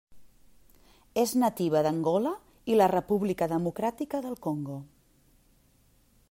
[1.23, 2.31] És nativa d'Angola
[2.73, 4.81] i la República democràtica del Congo.